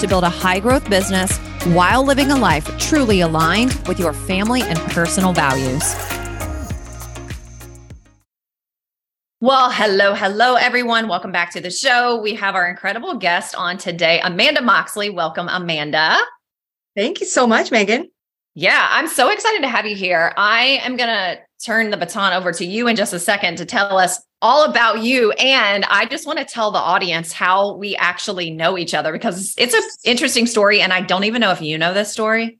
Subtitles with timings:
[0.00, 1.36] to build a high growth business
[1.74, 5.94] while living a life truly aligned with your family and personal values.
[9.40, 11.06] Well, hello, hello, everyone.
[11.06, 12.18] Welcome back to the show.
[12.18, 15.10] We have our incredible guest on today, Amanda Moxley.
[15.10, 16.16] Welcome, Amanda.
[16.96, 18.10] Thank you so much, Megan.
[18.54, 20.32] Yeah, I'm so excited to have you here.
[20.38, 23.66] I am going to turn the baton over to you in just a second to
[23.66, 25.32] tell us all about you.
[25.32, 29.54] And I just want to tell the audience how we actually know each other because
[29.56, 30.82] it's an interesting story.
[30.82, 32.58] And I don't even know if you know this story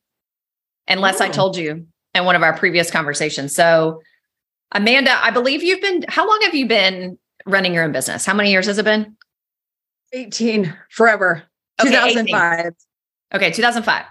[0.88, 1.26] unless oh.
[1.26, 3.54] I told you in one of our previous conversations.
[3.54, 4.00] So,
[4.72, 8.24] Amanda, I believe you've been, how long have you been running your own business?
[8.24, 9.18] How many years has it been?
[10.14, 11.42] 18, forever.
[11.82, 12.60] Okay, 2005.
[12.60, 12.72] 18.
[13.34, 14.04] Okay, 2005.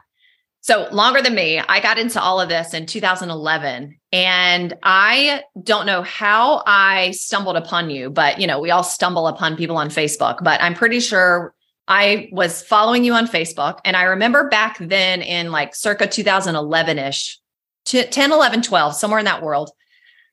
[0.64, 5.86] So longer than me, I got into all of this in 2011 and I don't
[5.86, 9.90] know how I stumbled upon you, but you know, we all stumble upon people on
[9.90, 11.54] Facebook, but I'm pretty sure
[11.90, 17.36] I was following you on Facebook and I remember back then in like circa 2011ish,
[17.84, 19.70] 10, 11, 12, somewhere in that world,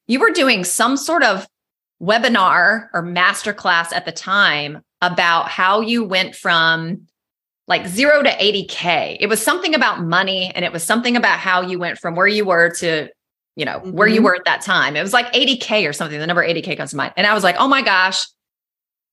[0.06, 1.44] you were doing some sort of
[2.00, 7.08] webinar or masterclass at the time about how you went from
[7.70, 9.16] like zero to 80K.
[9.20, 12.26] It was something about money and it was something about how you went from where
[12.26, 13.08] you were to,
[13.54, 13.92] you know, mm-hmm.
[13.92, 14.24] where you mm-hmm.
[14.24, 14.96] were at that time.
[14.96, 16.18] It was like 80K or something.
[16.18, 17.14] The number 80K comes to mind.
[17.16, 18.26] And I was like, oh my gosh,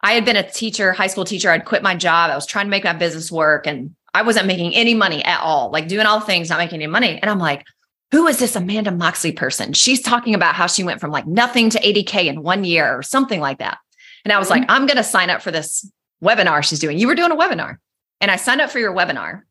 [0.02, 1.52] I had been a teacher, high school teacher.
[1.52, 2.32] I'd quit my job.
[2.32, 5.40] I was trying to make my business work and I wasn't making any money at
[5.40, 7.20] all, like doing all things, not making any money.
[7.22, 7.64] And I'm like,
[8.12, 9.74] who is this Amanda Moxley person?
[9.74, 13.04] She's talking about how she went from like nothing to 80K in one year or
[13.04, 13.78] something like that.
[14.26, 14.62] And I was mm-hmm.
[14.62, 15.88] like, I'm going to sign up for this
[16.24, 16.98] webinar she's doing.
[16.98, 17.78] You were doing a webinar.
[18.22, 19.44] And I signed up for your webinar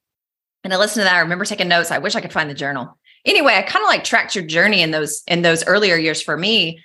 [0.65, 1.15] and I listened to that.
[1.15, 1.91] I remember taking notes.
[1.91, 2.99] I wish I could find the journal.
[3.25, 6.37] Anyway, I kind of like tracked your journey in those in those earlier years for
[6.37, 6.83] me.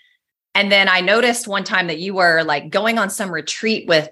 [0.54, 4.10] And then I noticed one time that you were like going on some retreat with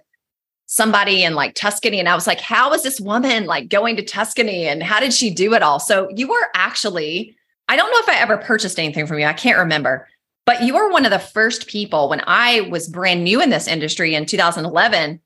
[0.66, 2.00] somebody in like Tuscany.
[2.00, 5.13] And I was like, how is this woman like going to Tuscany and how did
[5.13, 5.79] she do it all?
[5.79, 7.35] So you were actually,
[7.68, 9.25] I don't know if I ever purchased anything from you.
[9.25, 10.08] I can't remember,
[10.46, 13.68] but you were one of the first people when I was brand new in this
[13.68, 15.19] industry in 2011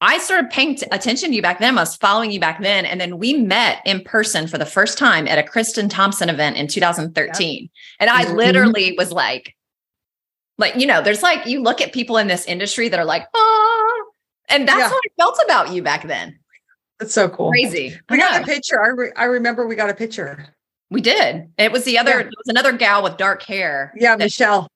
[0.00, 1.78] I started paying t- attention to you back then.
[1.78, 2.84] I was following you back then.
[2.84, 6.56] And then we met in person for the first time at a Kristen Thompson event
[6.56, 7.62] in 2013.
[7.62, 7.70] Yep.
[8.00, 8.36] And I mm-hmm.
[8.36, 9.54] literally was like,
[10.58, 13.26] like, you know, there's like, you look at people in this industry that are like,
[13.34, 14.04] oh,
[14.48, 14.88] and that's yeah.
[14.88, 16.38] how I felt about you back then.
[16.98, 17.50] That's so cool.
[17.50, 17.98] Crazy.
[18.08, 18.82] We got a picture.
[18.82, 20.54] I, re- I remember we got a picture.
[20.90, 21.50] We did.
[21.58, 22.20] It was the other, yeah.
[22.20, 23.92] it was another gal with dark hair.
[23.96, 24.68] Yeah, Michelle.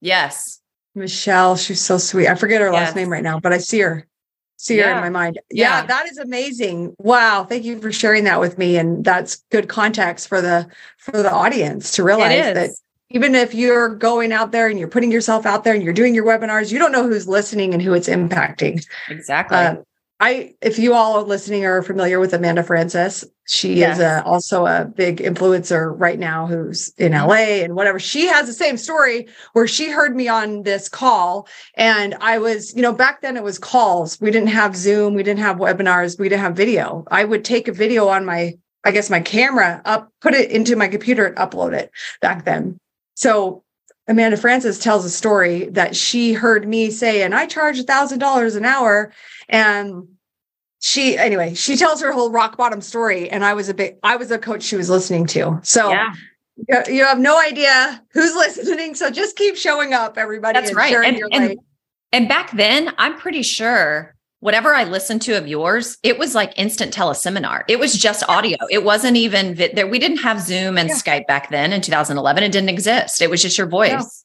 [0.00, 0.60] Yes.
[0.94, 1.56] Michelle.
[1.56, 2.28] She's so sweet.
[2.28, 2.74] I forget her yes.
[2.74, 4.06] last name right now, but I see her
[4.64, 4.90] see yeah.
[4.90, 5.38] her in my mind.
[5.50, 5.80] Yeah.
[5.80, 6.94] yeah, that is amazing.
[6.98, 7.44] Wow.
[7.44, 8.76] Thank you for sharing that with me.
[8.76, 10.66] And that's good context for the
[10.98, 12.70] for the audience to realize that
[13.10, 16.14] even if you're going out there and you're putting yourself out there and you're doing
[16.14, 18.84] your webinars, you don't know who's listening and who it's impacting.
[19.08, 19.56] Exactly.
[19.56, 19.76] Uh,
[20.24, 23.98] I, if you all are listening are familiar with Amanda Frances, she yes.
[23.98, 27.28] is a, also a big influencer right now who's in mm-hmm.
[27.28, 27.98] LA and whatever.
[27.98, 31.46] She has the same story where she heard me on this call.
[31.74, 34.18] And I was, you know, back then it was calls.
[34.18, 37.04] We didn't have Zoom, we didn't have webinars, we didn't have video.
[37.10, 40.74] I would take a video on my, I guess, my camera up, put it into
[40.74, 41.90] my computer and upload it
[42.22, 42.78] back then.
[43.14, 43.62] So
[44.08, 48.20] Amanda Frances tells a story that she heard me say, and I charge a thousand
[48.20, 49.12] dollars an hour.
[49.50, 50.08] And
[50.84, 53.30] she anyway, she tells her whole rock bottom story.
[53.30, 55.58] And I was a bit, I was a coach she was listening to.
[55.62, 56.12] So yeah.
[56.86, 58.94] you have no idea who's listening.
[58.94, 60.60] So just keep showing up, everybody.
[60.60, 60.94] That's right.
[60.94, 61.58] And, and,
[62.12, 66.52] and back then, I'm pretty sure whatever I listened to of yours, it was like
[66.58, 67.62] instant teleseminar.
[67.66, 68.58] It was just audio.
[68.70, 69.86] It wasn't even vi- there.
[69.86, 70.96] We didn't have Zoom and yeah.
[70.96, 72.42] Skype back then in 2011.
[72.42, 73.22] It didn't exist.
[73.22, 74.22] It was just your voice.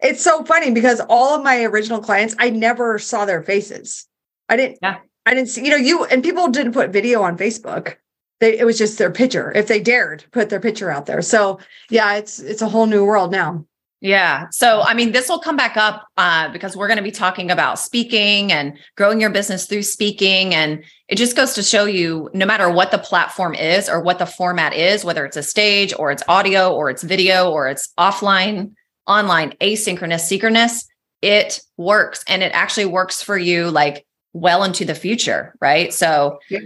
[0.00, 4.06] It's so funny because all of my original clients, I never saw their faces.
[4.48, 4.98] I didn't, yeah.
[5.26, 7.96] I didn't see, you know, you and people didn't put video on Facebook.
[8.40, 11.22] They, it was just their picture if they dared put their picture out there.
[11.22, 11.60] So
[11.90, 13.64] yeah, it's it's a whole new world now.
[14.04, 14.50] Yeah.
[14.50, 17.50] So, I mean, this will come back up uh, because we're going to be talking
[17.50, 20.54] about speaking and growing your business through speaking.
[20.54, 24.18] And it just goes to show you no matter what the platform is or what
[24.18, 27.94] the format is, whether it's a stage or it's audio or it's video or it's
[27.98, 28.74] offline,
[29.06, 30.86] online, asynchronous, synchronous,
[31.22, 32.22] it works.
[32.28, 34.04] And it actually works for you like
[34.34, 35.54] well into the future.
[35.60, 35.94] Right.
[35.94, 36.62] So, yes.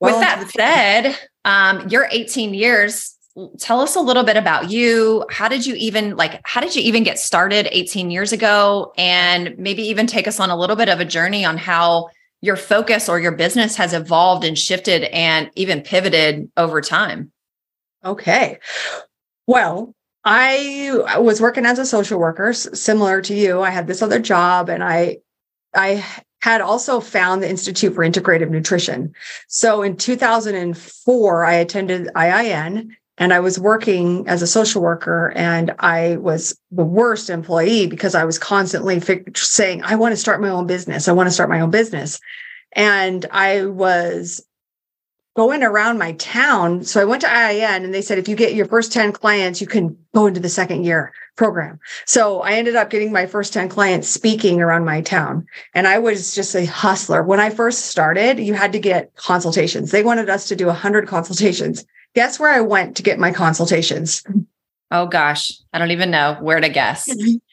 [0.00, 3.12] well With that said, um, you're 18 years.
[3.60, 5.24] Tell us a little bit about you.
[5.30, 8.92] How did you even like how did you even get started 18 years ago?
[8.96, 12.08] And maybe even take us on a little bit of a journey on how
[12.40, 17.30] your focus or your business has evolved and shifted and even pivoted over time.
[18.04, 18.58] Okay.
[19.46, 19.94] Well,
[20.24, 23.62] I was working as a social worker, similar to you.
[23.62, 25.18] I had this other job and I
[25.74, 26.04] I
[26.42, 29.14] had also found the Institute for Integrative Nutrition.
[29.48, 35.74] So in 2004, I attended IIN and I was working as a social worker and
[35.78, 39.00] I was the worst employee because I was constantly
[39.34, 41.08] saying, I want to start my own business.
[41.08, 42.20] I want to start my own business.
[42.72, 44.44] And I was
[45.34, 46.84] going around my town.
[46.84, 49.60] So I went to IIN and they said, if you get your first 10 clients,
[49.60, 51.78] you can go into the second year program.
[52.06, 55.46] So I ended up getting my first 10 clients speaking around my town.
[55.74, 57.22] And I was just a hustler.
[57.22, 59.90] When I first started, you had to get consultations.
[59.90, 61.84] They wanted us to do 100 consultations.
[62.14, 64.24] Guess where I went to get my consultations?
[64.90, 67.08] Oh gosh, I don't even know where to guess.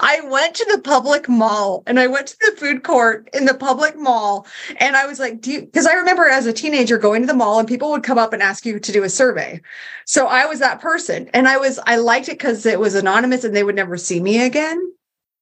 [0.00, 3.54] I went to the public mall and I went to the food court in the
[3.54, 4.46] public mall.
[4.76, 7.34] And I was like, do you, because I remember as a teenager going to the
[7.34, 9.60] mall and people would come up and ask you to do a survey.
[10.04, 11.30] So I was that person.
[11.32, 14.20] And I was, I liked it because it was anonymous and they would never see
[14.20, 14.92] me again.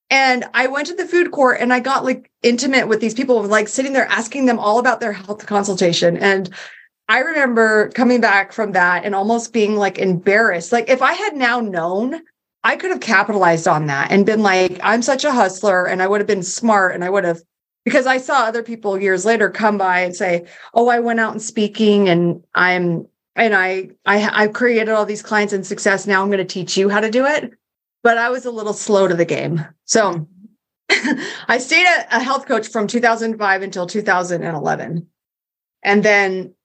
[0.08, 3.42] And I went to the food court and I got like intimate with these people,
[3.42, 6.16] like sitting there asking them all about their health consultation.
[6.16, 6.48] And
[7.08, 10.70] I remember coming back from that and almost being like embarrassed.
[10.70, 12.22] Like if I had now known,
[12.66, 16.08] I could have capitalized on that and been like, I'm such a hustler and I
[16.08, 17.40] would have been smart and I would have
[17.84, 21.30] because I saw other people years later come by and say, "Oh, I went out
[21.30, 26.08] and speaking and I'm and I I I've created all these clients and success.
[26.08, 27.52] Now I'm going to teach you how to do it."
[28.02, 29.64] But I was a little slow to the game.
[29.84, 30.26] So
[31.46, 35.06] I stayed a, a health coach from 2005 until 2011.
[35.84, 36.56] And then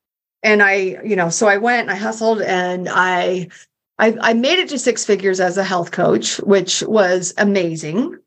[0.43, 3.49] and I, you know, so I went, and I hustled, and I,
[4.01, 8.17] I, I made it to six figures as a health coach, which was amazing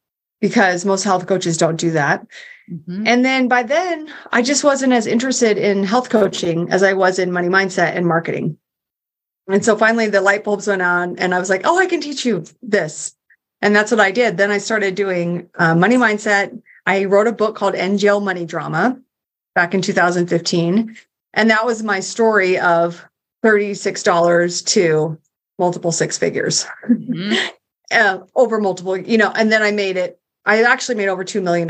[0.40, 2.24] because most health coaches don't do that.
[2.70, 3.06] Mm-hmm.
[3.06, 7.18] And then by then, I just wasn't as interested in health coaching as I was
[7.18, 8.56] in money mindset and marketing.
[9.48, 12.00] And so finally, the light bulbs went on, and I was like, oh, I can
[12.00, 13.14] teach you this.
[13.60, 14.36] And that's what I did.
[14.36, 16.58] Then I started doing uh, money mindset.
[16.86, 18.98] I wrote a book called NGL Money Drama
[19.54, 20.96] back in 2015.
[21.34, 23.04] And that was my story of
[23.44, 25.18] $36 to
[25.58, 27.34] multiple six figures mm-hmm.
[27.92, 31.42] uh, over multiple, you know, and then I made it, I actually made over $2
[31.42, 31.68] million,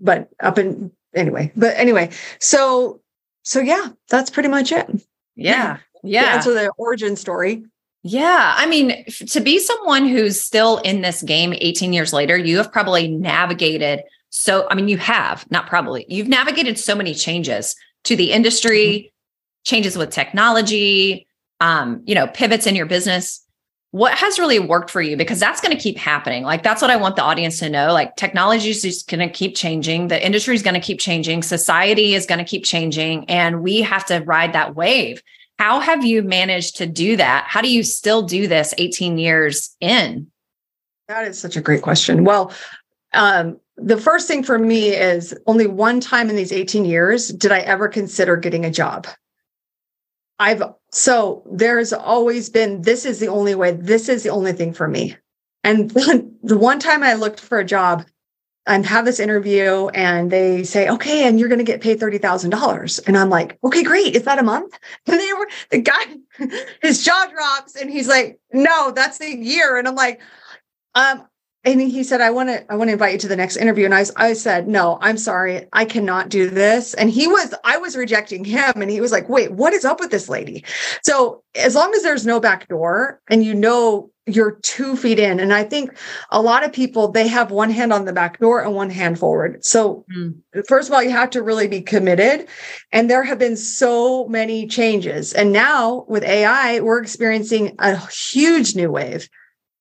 [0.00, 3.00] but up in anyway, but anyway, so,
[3.42, 4.88] so yeah, that's pretty much it.
[5.34, 5.78] Yeah.
[6.02, 6.22] Yeah.
[6.22, 7.64] To answer the origin story.
[8.02, 8.54] Yeah.
[8.56, 12.72] I mean, to be someone who's still in this game 18 years later, you have
[12.72, 14.02] probably navigated.
[14.30, 17.74] So, I mean, you have not probably, you've navigated so many changes
[18.04, 19.08] to the industry, mm-hmm.
[19.64, 21.25] changes with technology,
[21.60, 23.42] um, you know, pivots in your business.
[23.92, 25.16] What has really worked for you?
[25.16, 26.42] Because that's going to keep happening.
[26.42, 27.92] Like that's what I want the audience to know.
[27.92, 30.08] Like technology is just going to keep changing.
[30.08, 31.42] The industry is going to keep changing.
[31.42, 35.22] Society is going to keep changing, and we have to ride that wave.
[35.58, 37.46] How have you managed to do that?
[37.48, 40.30] How do you still do this 18 years in?
[41.08, 42.24] That is such a great question.
[42.24, 42.52] Well,
[43.14, 47.52] um, the first thing for me is only one time in these 18 years did
[47.52, 49.06] I ever consider getting a job.
[50.38, 54.72] I've so there's always been this is the only way, this is the only thing
[54.72, 55.16] for me.
[55.64, 55.90] And
[56.42, 58.04] the one time I looked for a job
[58.66, 63.06] and have this interview and they say, okay, and you're going to get paid $30,000.
[63.06, 64.16] And I'm like, okay, great.
[64.16, 64.78] Is that a month?
[65.06, 66.04] And they were, the guy,
[66.82, 69.76] his jaw drops and he's like, no, that's the year.
[69.76, 70.20] And I'm like,
[70.94, 71.26] um,
[71.66, 73.86] and he said, I want to, I want to invite you to the next interview.
[73.86, 75.66] And I, I said, no, I'm sorry.
[75.72, 76.94] I cannot do this.
[76.94, 78.72] And he was, I was rejecting him.
[78.76, 80.64] And he was like, wait, what is up with this lady?
[81.02, 85.38] So as long as there's no back door and you know, you're two feet in.
[85.38, 85.96] And I think
[86.30, 89.18] a lot of people, they have one hand on the back door and one hand
[89.18, 89.64] forward.
[89.64, 90.34] So mm.
[90.68, 92.48] first of all, you have to really be committed.
[92.92, 95.32] And there have been so many changes.
[95.32, 99.28] And now with AI, we're experiencing a huge new wave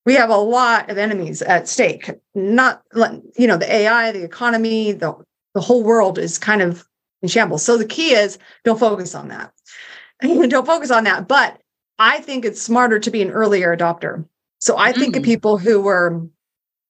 [0.05, 2.11] we have a lot of enemies at stake.
[2.33, 2.83] Not,
[3.37, 5.15] you know, the AI, the economy, the,
[5.53, 6.87] the whole world is kind of
[7.21, 7.63] in shambles.
[7.63, 9.51] So the key is don't focus on that.
[10.21, 11.27] don't focus on that.
[11.27, 11.59] But
[11.97, 14.25] I think it's smarter to be an earlier adopter.
[14.59, 14.97] So I mm.
[14.97, 15.25] think of mm.
[15.25, 16.21] people who were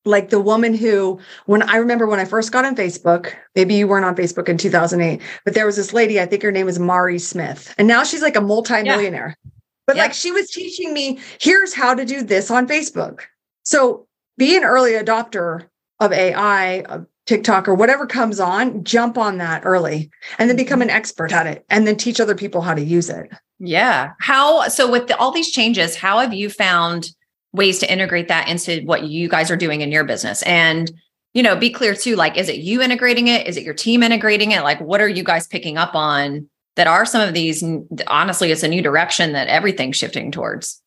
[0.05, 3.87] like the woman who, when I remember when I first got on Facebook, maybe you
[3.87, 6.77] weren't on Facebook in 2008, but there was this lady, I think her name was
[6.77, 9.35] Mari Smith, and now she's like a multimillionaire.
[9.43, 9.51] Yeah.
[9.87, 10.05] But yep.
[10.05, 13.21] like she was teaching me, here's how to do this on Facebook.
[13.63, 15.67] So be an early adopter
[15.99, 20.81] of AI, of TikTok or whatever comes on, jump on that early and then become
[20.81, 20.97] an mm-hmm.
[20.97, 23.31] expert at it and then teach other people how to use it.
[23.59, 24.11] Yeah.
[24.19, 27.09] How so with the, all these changes, how have you found
[27.53, 30.43] ways to integrate that into what you guys are doing in your business?
[30.43, 30.91] And
[31.33, 33.47] you know, be clear too like is it you integrating it?
[33.47, 34.61] Is it your team integrating it?
[34.61, 37.63] Like what are you guys picking up on that are some of these
[38.07, 40.81] honestly it's a new direction that everything's shifting towards?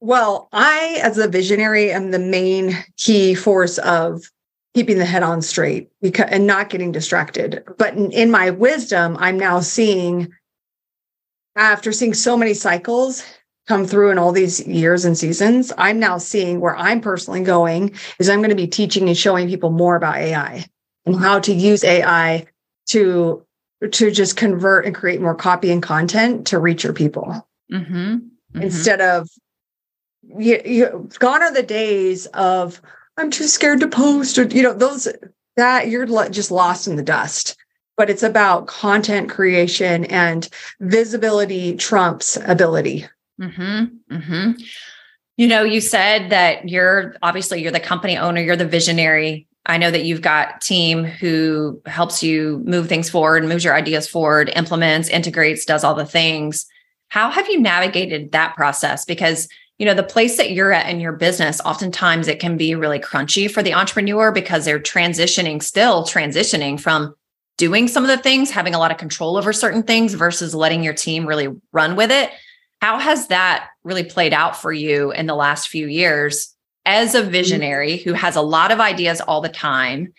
[0.00, 4.22] Well, I as a visionary am the main key force of
[4.74, 7.64] keeping the head on straight because and not getting distracted.
[7.78, 10.32] But in, in my wisdom, I'm now seeing
[11.56, 13.24] after seeing so many cycles
[13.66, 17.94] come through in all these years and seasons, I'm now seeing where I'm personally going
[18.18, 20.64] is I'm going to be teaching and showing people more about AI
[21.04, 22.46] and how to use AI
[22.86, 23.44] to
[23.86, 27.94] to just convert and create more copy and content to reach your people mm-hmm.
[27.94, 28.62] Mm-hmm.
[28.62, 29.28] instead of
[30.36, 32.82] you, you, gone are the days of
[33.16, 35.08] I'm too scared to post or you know those
[35.56, 37.56] that you're just lost in the dust.
[37.96, 43.06] But it's about content creation and visibility trumps ability.
[43.40, 44.14] Mm-hmm.
[44.14, 44.52] Mm-hmm.
[45.36, 49.47] You know, you said that you're obviously you're the company owner, you're the visionary.
[49.68, 54.08] I know that you've got team who helps you move things forward, moves your ideas
[54.08, 56.66] forward, implements, integrates, does all the things.
[57.08, 59.04] How have you navigated that process?
[59.04, 59.46] Because
[59.78, 62.98] you know the place that you're at in your business oftentimes it can be really
[62.98, 67.14] crunchy for the entrepreneur because they're transitioning still transitioning from
[67.58, 70.82] doing some of the things having a lot of control over certain things versus letting
[70.82, 72.30] your team really run with it
[72.82, 76.56] how has that really played out for you in the last few years
[76.88, 80.12] as a visionary who has a lot of ideas all the time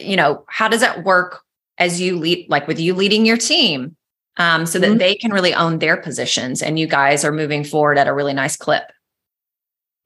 [0.00, 1.42] you know how does that work
[1.78, 3.96] as you lead like with you leading your team
[4.36, 4.98] um, so that mm-hmm.
[4.98, 8.32] they can really own their positions and you guys are moving forward at a really
[8.32, 8.84] nice clip?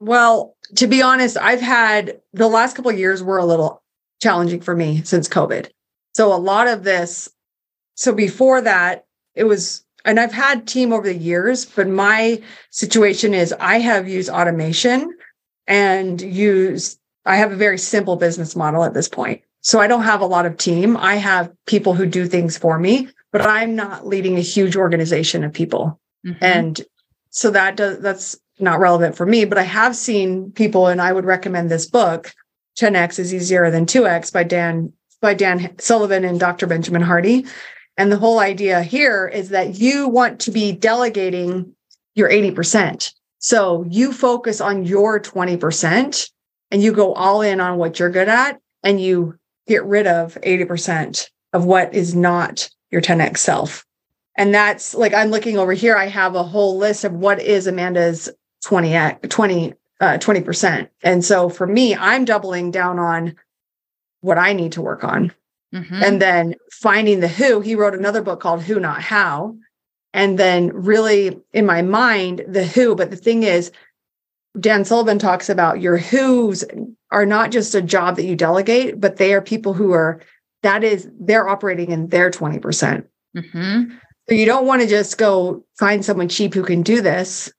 [0.01, 3.83] Well, to be honest, I've had the last couple of years were a little
[4.21, 5.71] challenging for me since COVID.
[6.15, 7.29] So a lot of this,
[7.95, 9.07] so before that,
[9.37, 14.09] it was, and I've had team over the years, but my situation is I have
[14.09, 15.15] used automation
[15.67, 19.43] and use, I have a very simple business model at this point.
[19.61, 20.97] So I don't have a lot of team.
[20.97, 25.43] I have people who do things for me but I'm not leading a huge organization
[25.43, 26.01] of people.
[26.25, 26.45] Mm-hmm.
[26.45, 26.81] And
[27.31, 31.13] so that does that's not relevant for me, but I have seen people and I
[31.13, 32.33] would recommend this book
[32.79, 36.69] 10x is easier than 2x by Dan by Dan Sullivan and Dr.
[36.69, 37.45] Benjamin Hardy.
[37.97, 41.75] And the whole idea here is that you want to be delegating
[42.15, 43.13] your 80%.
[43.45, 46.31] So you focus on your 20%
[46.71, 50.39] and you go all in on what you're good at and you get rid of
[50.41, 53.85] 80% of what is not your 10x self.
[54.35, 55.95] And that's like I'm looking over here.
[55.95, 58.31] I have a whole list of what is Amanda's
[58.65, 60.89] 20 20 uh, 20%.
[61.03, 63.37] And so for me, I'm doubling down on
[64.23, 65.35] what I need to work on.
[65.75, 66.03] Mm-hmm.
[66.03, 67.61] And then finding the who.
[67.61, 69.55] He wrote another book called Who Not How.
[70.15, 72.95] And then really in my mind, the who.
[72.95, 73.71] But the thing is,
[74.59, 76.65] Dan Sullivan talks about your who's
[77.11, 80.23] are not just a job that you delegate, but they are people who are
[80.63, 82.63] that is they're operating in their 20%.
[82.63, 83.07] percent
[83.37, 83.95] mm hmm
[84.29, 87.53] So you don't want to just go find someone cheap who can do this.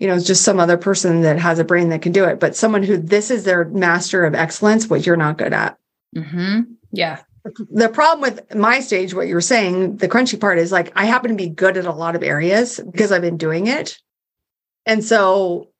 [0.00, 2.40] You know, it's just some other person that has a brain that can do it,
[2.40, 5.78] but someone who this is their master of excellence, what you're not good at.
[6.16, 6.62] Mm-hmm.
[6.90, 7.20] Yeah.
[7.44, 11.06] The problem with my stage, what you were saying, the crunchy part is like I
[11.06, 13.98] happen to be good at a lot of areas because I've been doing it.
[14.86, 15.70] And so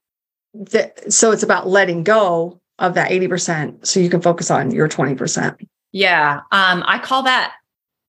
[0.54, 4.88] the, so it's about letting go of that 80% so you can focus on your
[4.88, 5.56] 20%.
[5.92, 6.40] Yeah.
[6.50, 7.54] Um, I call that,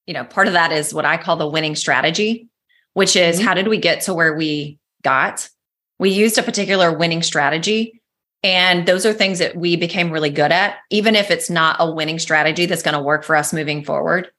[0.08, 2.48] you know, part of that is what I call the winning strategy,
[2.94, 3.48] which is mm-hmm.
[3.48, 5.48] how did we get to where we got?
[6.00, 8.02] We used a particular winning strategy.
[8.44, 11.90] And those are things that we became really good at, even if it's not a
[11.90, 14.30] winning strategy that's going to work for us moving forward.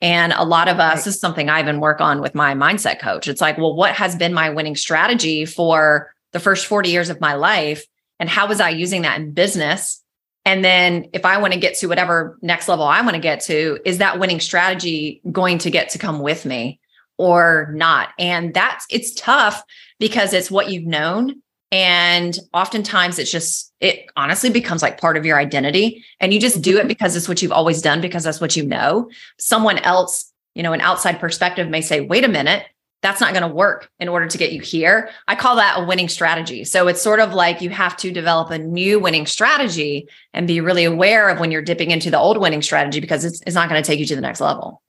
[0.00, 0.96] And a lot of us, right.
[0.96, 3.28] this is something I even work on with my mindset coach.
[3.28, 7.20] It's like, well, what has been my winning strategy for the first 40 years of
[7.20, 7.84] my life?
[8.18, 10.02] And how was I using that in business?
[10.46, 13.40] And then if I want to get to whatever next level I want to get
[13.42, 16.80] to, is that winning strategy going to get to come with me
[17.18, 18.10] or not?
[18.18, 19.62] And that's it's tough
[19.98, 21.42] because it's what you've known.
[21.72, 26.04] And oftentimes it's just, it honestly becomes like part of your identity.
[26.18, 26.88] And you just do it mm-hmm.
[26.88, 29.08] because it's what you've always done, because that's what you know.
[29.38, 32.66] Someone else, you know, an outside perspective may say, wait a minute,
[33.02, 35.10] that's not going to work in order to get you here.
[35.26, 36.64] I call that a winning strategy.
[36.64, 40.60] So it's sort of like you have to develop a new winning strategy and be
[40.60, 43.70] really aware of when you're dipping into the old winning strategy because it's, it's not
[43.70, 44.82] going to take you to the next level.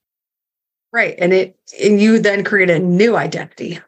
[0.92, 1.16] Right.
[1.20, 3.80] And it, and you then create a new identity.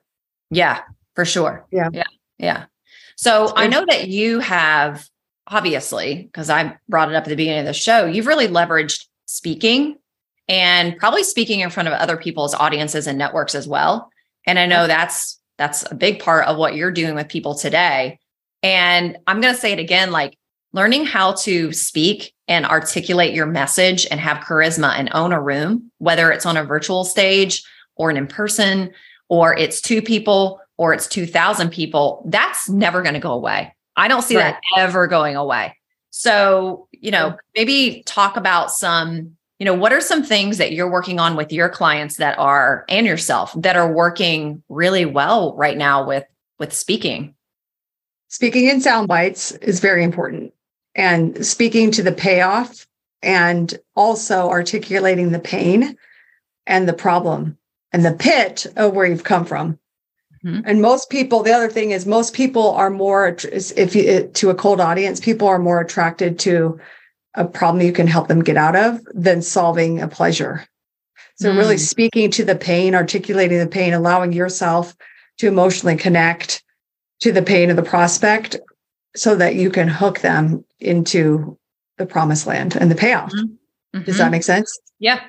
[0.52, 0.84] Yeah,
[1.16, 1.66] for sure.
[1.72, 1.90] Yeah.
[1.92, 2.04] Yeah.
[2.38, 2.66] Yeah.
[3.16, 5.08] So I know that you have
[5.48, 9.06] obviously, because I brought it up at the beginning of the show, you've really leveraged
[9.26, 9.98] speaking
[10.48, 14.10] and probably speaking in front of other people's audiences and networks as well.
[14.46, 18.20] And I know that's that's a big part of what you're doing with people today.
[18.64, 20.38] And I'm going to say it again like
[20.74, 25.92] learning how to speak and articulate your message and have charisma and own a room,
[26.00, 27.64] whether it's on a virtual stage
[27.96, 28.92] or an in person,
[29.30, 33.74] or it's two people or it's 2000 people, that's never going to go away.
[33.96, 34.56] I don't see right.
[34.56, 35.78] that ever going away.
[36.10, 40.90] So, you know, maybe talk about some, you know, what are some things that you're
[40.90, 45.78] working on with your clients that are and yourself that are working really well right
[45.78, 46.24] now with
[46.60, 47.36] with speaking?
[48.28, 50.54] Speaking in sound bites is very important
[50.96, 52.88] and speaking to the payoff
[53.22, 55.98] and also articulating the pain
[56.66, 57.58] and the problem
[57.92, 59.80] and the pit of where you've come from.
[60.46, 60.62] Mm-hmm.
[60.66, 64.56] And most people, the other thing is, most people are more, if you, to a
[64.56, 66.80] cold audience, people are more attracted to
[67.36, 70.68] a problem you can help them get out of than solving a pleasure.
[71.36, 71.58] So, mm.
[71.58, 74.96] really speaking to the pain, articulating the pain, allowing yourself
[75.38, 76.64] to emotionally connect
[77.22, 78.58] to the pain of the prospect
[79.16, 81.58] so that you can hook them into
[81.98, 83.32] the promised land and the payoff.
[83.32, 84.04] Mm-hmm.
[84.04, 84.32] Does that mm-hmm.
[84.32, 84.78] make sense?
[85.00, 85.22] Yeah.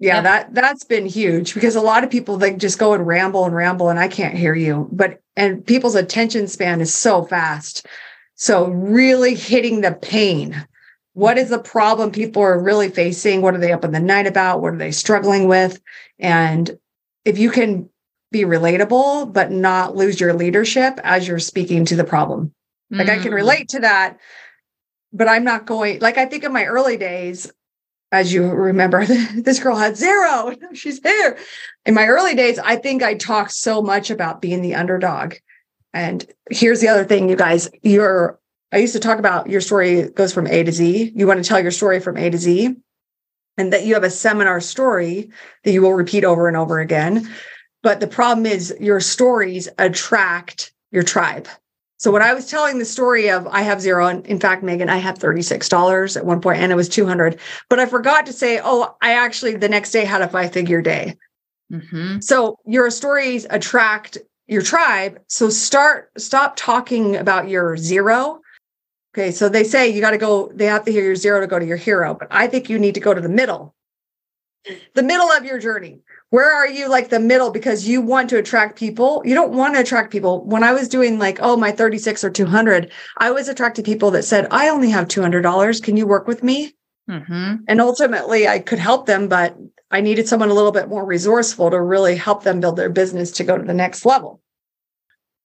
[0.00, 3.06] Yeah, yeah, that that's been huge because a lot of people they just go and
[3.06, 4.88] ramble and ramble and I can't hear you.
[4.90, 7.86] But and people's attention span is so fast.
[8.34, 10.66] So really hitting the pain.
[11.12, 13.42] What is the problem people are really facing?
[13.42, 14.62] What are they up in the night about?
[14.62, 15.82] What are they struggling with?
[16.18, 16.78] And
[17.26, 17.90] if you can
[18.30, 22.54] be relatable but not lose your leadership as you're speaking to the problem.
[22.90, 23.18] Like mm.
[23.18, 23.36] I can mm.
[23.36, 24.18] relate to that,
[25.12, 27.52] but I'm not going like I think in my early days,
[28.12, 30.54] as you remember, this girl had zero.
[30.72, 31.38] She's here.
[31.86, 35.34] In my early days, I think I talked so much about being the underdog.
[35.92, 38.38] And here's the other thing, you guys, you're
[38.72, 41.12] I used to talk about your story goes from A to Z.
[41.14, 42.76] You want to tell your story from A to Z,
[43.56, 45.30] and that you have a seminar story
[45.64, 47.28] that you will repeat over and over again.
[47.82, 51.48] But the problem is your stories attract your tribe.
[52.00, 54.88] So when I was telling the story of I have zero, and in fact, Megan,
[54.88, 58.58] I had $36 at one point and it was 200, but I forgot to say,
[58.64, 61.18] oh, I actually the next day had a five figure day.
[61.70, 62.20] Mm-hmm.
[62.20, 65.20] So your stories attract your tribe.
[65.26, 68.40] So start, stop talking about your zero.
[69.14, 69.30] Okay.
[69.30, 71.58] So they say you got to go, they have to hear your zero to go
[71.58, 73.74] to your hero, but I think you need to go to the middle,
[74.94, 77.50] the middle of your journey where are you like the middle?
[77.50, 79.22] Because you want to attract people.
[79.24, 80.44] You don't want to attract people.
[80.44, 84.24] When i was doing like oh my 36 or 200 i was attracting people that
[84.24, 86.74] said i only have $200 can you work with me?
[87.08, 87.64] Mm-hmm.
[87.66, 89.56] and ultimately i could help them but
[89.90, 93.32] i needed someone a little bit more resourceful to really help them build their business
[93.32, 94.40] to go to the next level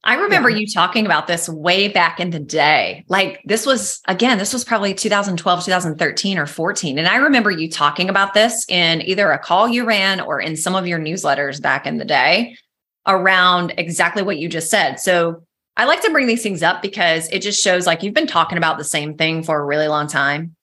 [0.06, 0.58] I remember yeah.
[0.58, 3.04] you talking about this way back in the day.
[3.08, 7.00] Like this was again, this was probably 2012, 2013 or 14.
[7.00, 10.56] And I remember you talking about this in either a call you ran or in
[10.56, 12.56] some of your newsletters back in the day
[13.08, 14.96] around exactly what you just said.
[14.96, 15.44] So
[15.76, 18.58] I like to bring these things up because it just shows like you've been talking
[18.60, 20.56] about the same thing for a really long time.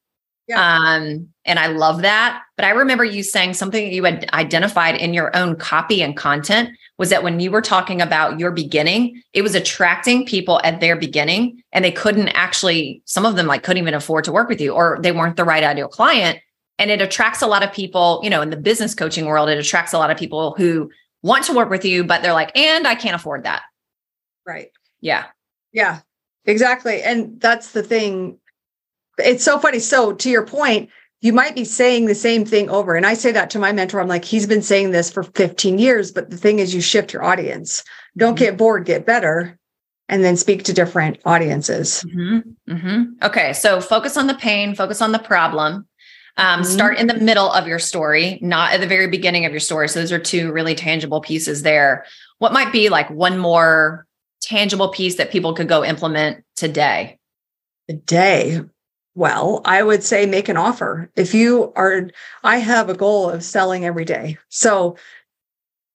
[0.48, 0.60] Yeah.
[0.60, 2.42] Um, and I love that.
[2.56, 6.16] But I remember you saying something that you had identified in your own copy and
[6.16, 10.80] content was that when you were talking about your beginning, it was attracting people at
[10.80, 14.48] their beginning and they couldn't actually, some of them like couldn't even afford to work
[14.48, 16.38] with you or they weren't the right ideal client.
[16.78, 19.58] And it attracts a lot of people, you know, in the business coaching world, it
[19.58, 20.90] attracts a lot of people who
[21.22, 23.62] want to work with you, but they're like, and I can't afford that.
[24.46, 24.70] Right.
[25.00, 25.26] Yeah.
[25.72, 26.00] Yeah,
[26.44, 27.02] exactly.
[27.02, 28.38] And that's the thing.
[29.18, 29.78] It's so funny.
[29.78, 30.90] So, to your point,
[31.22, 32.96] you might be saying the same thing over.
[32.96, 34.00] And I say that to my mentor.
[34.00, 37.12] I'm like, he's been saying this for 15 years, but the thing is, you shift
[37.12, 37.84] your audience.
[38.16, 38.44] Don't mm-hmm.
[38.44, 39.56] get bored, get better,
[40.08, 42.04] and then speak to different audiences.
[42.08, 42.72] Mm-hmm.
[42.72, 43.02] Mm-hmm.
[43.22, 43.52] Okay.
[43.52, 45.86] So focus on the pain, focus on the problem.
[46.36, 46.70] Um, mm-hmm.
[46.70, 49.88] start in the middle of your story, not at the very beginning of your story.
[49.88, 52.04] So those are two really tangible pieces there.
[52.38, 54.06] What might be like one more
[54.40, 57.18] tangible piece that people could go implement today?
[57.88, 58.62] Today.
[59.14, 61.10] Well, I would say make an offer.
[61.16, 62.08] If you are,
[62.44, 64.38] I have a goal of selling every day.
[64.48, 64.96] So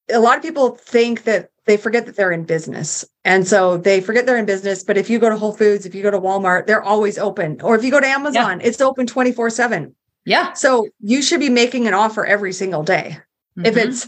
[0.09, 3.05] a lot of people think that they forget that they're in business.
[3.25, 4.83] And so they forget they're in business.
[4.83, 7.59] But if you go to Whole Foods, if you go to Walmart, they're always open.
[7.61, 8.67] Or if you go to Amazon, yeah.
[8.67, 9.93] it's open 24 7.
[10.25, 10.53] Yeah.
[10.53, 13.17] So you should be making an offer every single day.
[13.57, 13.65] Mm-hmm.
[13.65, 14.07] If it's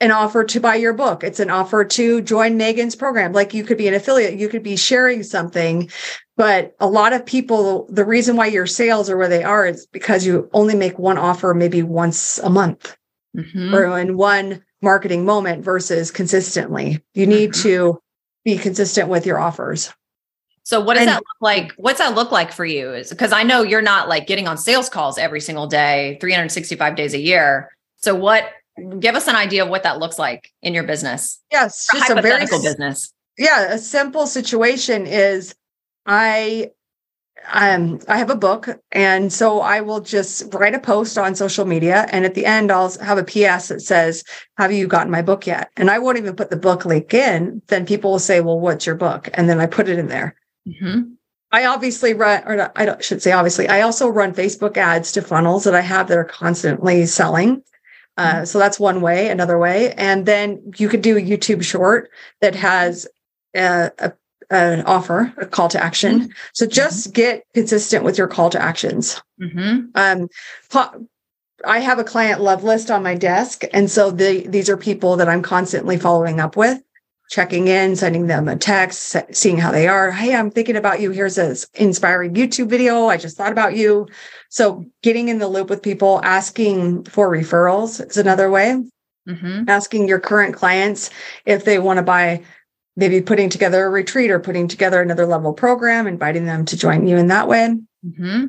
[0.00, 1.24] an offer to buy your book.
[1.24, 3.32] It's an offer to join Megan's program.
[3.32, 5.90] Like you could be an affiliate, you could be sharing something.
[6.36, 9.86] But a lot of people, the reason why your sales are where they are is
[9.86, 12.94] because you only make one offer maybe once a month
[13.34, 13.74] mm-hmm.
[13.74, 17.02] or in one marketing moment versus consistently.
[17.14, 17.62] You need mm-hmm.
[17.62, 18.02] to
[18.44, 19.92] be consistent with your offers.
[20.62, 21.72] So what does and, that look like?
[21.76, 22.92] What's that look like for you?
[22.92, 26.96] Is because I know you're not like getting on sales calls every single day, 365
[26.96, 27.70] days a year.
[27.96, 28.50] So what
[28.98, 31.40] give us an idea of what that looks like in your business?
[31.50, 33.12] Yes, just a very business.
[33.38, 35.54] Yeah, a simple situation is
[36.06, 36.70] I
[37.52, 41.64] um, I have a book, and so I will just write a post on social
[41.64, 44.24] media, and at the end, I'll have a PS that says,
[44.56, 47.62] "Have you gotten my book yet?" And I won't even put the book link in.
[47.68, 50.34] Then people will say, "Well, what's your book?" And then I put it in there.
[50.66, 51.12] Mm-hmm.
[51.52, 55.22] I obviously run, or I don't, should say obviously, I also run Facebook ads to
[55.22, 57.62] funnels that I have that are constantly selling.
[58.16, 58.44] Uh, mm-hmm.
[58.44, 59.92] so that's one way, another way.
[59.94, 63.06] And then you could do a YouTube short that has
[63.54, 64.12] a, a,
[64.50, 66.20] an offer, a call to action.
[66.20, 66.30] Mm-hmm.
[66.52, 67.12] So just mm-hmm.
[67.12, 69.20] get consistent with your call to actions.
[69.40, 69.86] Mm-hmm.
[69.94, 70.28] Um,
[71.64, 73.62] I have a client love list on my desk.
[73.72, 76.80] And so the, these are people that I'm constantly following up with
[77.30, 80.10] checking in, sending them a text, seeing how they are.
[80.12, 81.10] Hey, I'm thinking about you.
[81.10, 83.06] Here's an inspiring YouTube video.
[83.06, 84.06] I just thought about you.
[84.48, 88.82] So getting in the loop with people, asking for referrals is another way.
[89.28, 89.68] Mm-hmm.
[89.68, 91.10] Asking your current clients
[91.46, 92.44] if they want to buy,
[92.94, 97.08] maybe putting together a retreat or putting together another level program, inviting them to join
[97.08, 97.76] you in that way.
[98.06, 98.46] Mm-hmm.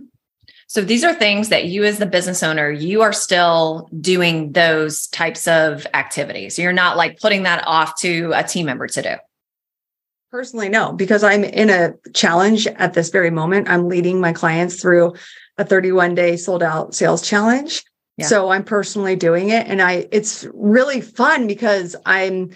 [0.70, 5.08] So these are things that you as the business owner, you are still doing those
[5.08, 6.60] types of activities.
[6.60, 9.16] You're not like putting that off to a team member to do.
[10.30, 13.70] Personally, no, because I'm in a challenge at this very moment.
[13.70, 15.16] I'm leading my clients through
[15.58, 17.86] a 31 day sold out sales challenge.
[18.18, 18.26] Yeah.
[18.26, 22.50] So I'm personally doing it and I it's really fun because I'm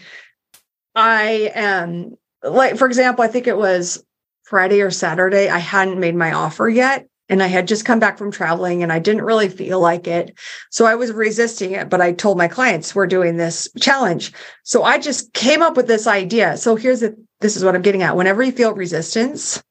[0.95, 4.03] I am like for example, I think it was
[4.43, 8.17] Friday or Saturday I hadn't made my offer yet and I had just come back
[8.17, 10.37] from traveling and I didn't really feel like it.
[10.69, 14.33] So I was resisting it, but I told my clients we're doing this challenge.
[14.63, 16.57] So I just came up with this idea.
[16.57, 18.17] So here's the this is what I'm getting at.
[18.17, 19.63] Whenever you feel resistance,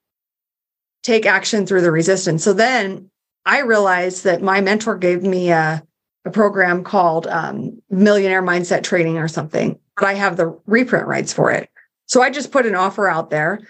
[1.03, 2.43] take action through the resistance.
[2.43, 3.11] So then
[3.45, 5.83] I realized that my mentor gave me a,
[6.25, 11.33] a program called um, Millionaire Mindset Training or something, but I have the reprint rights
[11.33, 11.69] for it.
[12.07, 13.61] So I just put an offer out there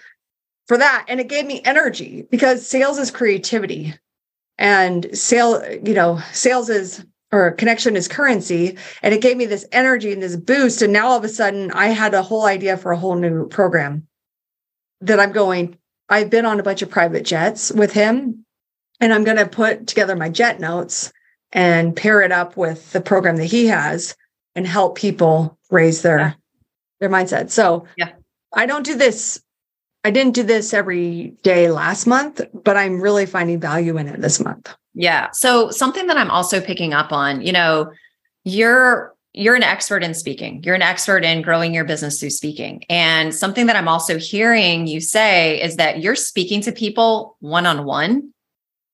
[0.71, 1.03] for that.
[1.09, 3.93] And it gave me energy because sales is creativity
[4.57, 8.77] and sale, you know, sales is or connection is currency.
[9.03, 10.81] And it gave me this energy and this boost.
[10.81, 13.49] And now all of a sudden I had a whole idea for a whole new
[13.49, 14.07] program
[15.01, 15.77] that I'm going.
[16.07, 18.45] I've been on a bunch of private jets with him
[19.01, 21.11] and I'm going to put together my jet notes
[21.51, 24.15] and pair it up with the program that he has
[24.55, 26.33] and help people raise their yeah.
[27.01, 27.49] their mindset.
[27.49, 28.13] So yeah.
[28.53, 29.41] I don't do this
[30.03, 34.21] I didn't do this every day last month, but I'm really finding value in it
[34.21, 34.73] this month.
[34.93, 35.29] Yeah.
[35.31, 37.91] So something that I'm also picking up on, you know,
[38.43, 40.61] you're you're an expert in speaking.
[40.63, 42.83] You're an expert in growing your business through speaking.
[42.89, 48.33] And something that I'm also hearing you say is that you're speaking to people one-on-one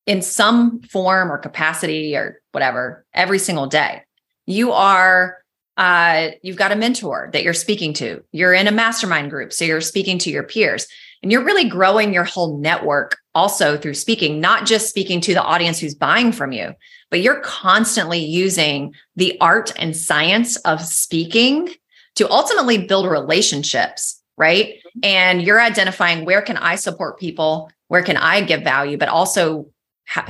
[0.06, 4.02] in some form or capacity or whatever every single day.
[4.46, 5.38] You are
[5.78, 8.22] uh, you've got a mentor that you're speaking to.
[8.32, 9.52] You're in a mastermind group.
[9.52, 10.88] So you're speaking to your peers
[11.22, 15.42] and you're really growing your whole network also through speaking, not just speaking to the
[15.42, 16.74] audience who's buying from you,
[17.10, 21.68] but you're constantly using the art and science of speaking
[22.16, 24.74] to ultimately build relationships, right?
[25.04, 27.70] And you're identifying where can I support people?
[27.86, 28.98] Where can I give value?
[28.98, 29.70] But also,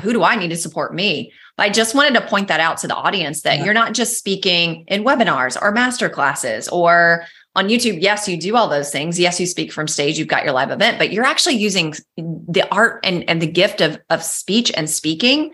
[0.02, 1.32] who do I need to support me?
[1.58, 3.64] I just wanted to point that out to the audience that yeah.
[3.64, 7.24] you're not just speaking in webinars or master classes or
[7.56, 8.00] on YouTube.
[8.00, 9.18] Yes, you do all those things.
[9.18, 12.66] Yes, you speak from stage, you've got your live event, but you're actually using the
[12.70, 15.52] art and, and the gift of, of speech and speaking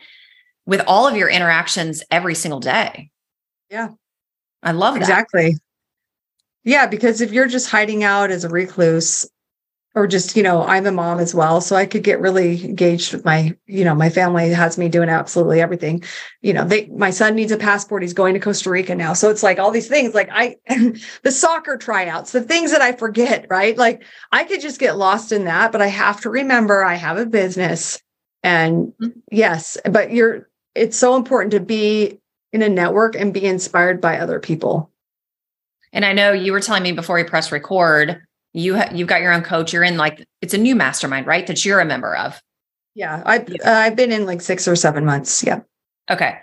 [0.66, 3.10] with all of your interactions every single day.
[3.70, 3.88] Yeah.
[4.62, 5.02] I love that.
[5.02, 5.56] Exactly.
[6.64, 9.28] Yeah, because if you're just hiding out as a recluse,
[9.94, 13.12] or just you know i'm a mom as well so i could get really engaged
[13.12, 16.02] with my you know my family has me doing absolutely everything.
[16.42, 19.30] You know they my son needs a passport he's going to costa rica now so
[19.30, 20.57] it's like all these things like i
[21.22, 23.76] the soccer tryouts the things that i forget right?
[23.76, 27.18] Like i could just get lost in that but i have to remember i have
[27.18, 28.00] a business
[28.42, 29.18] and mm-hmm.
[29.30, 32.18] yes but you're it's so important to be
[32.52, 34.90] in a network and be inspired by other people.
[35.92, 38.20] And i know you were telling me before we press record
[38.54, 39.72] you ha- you've got your own coach.
[39.72, 42.40] You're in like it's a new mastermind right that you're a member of.
[42.94, 45.60] Yeah i've uh, i've been in like six or seven months yeah.
[46.10, 46.38] Okay.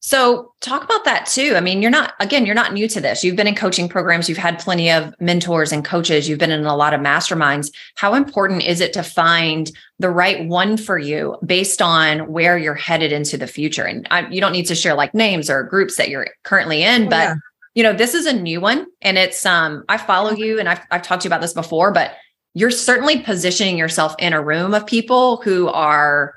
[0.00, 1.54] So talk about that too.
[1.56, 3.24] I mean you're not again you're not new to this.
[3.24, 4.28] You've been in coaching programs.
[4.28, 6.28] You've had plenty of mentors and coaches.
[6.28, 7.72] You've been in a lot of masterminds.
[7.94, 12.74] How important is it to find the right one for you based on where you're
[12.74, 13.84] headed into the future?
[13.84, 17.06] And I, you don't need to share like names or groups that you're currently in
[17.06, 17.34] oh, but yeah
[17.74, 20.80] you know, this is a new one and it's um I follow you and I've
[20.90, 22.12] I've talked to you about this before, but
[22.54, 26.34] you're certainly positioning yourself in a room of people who are,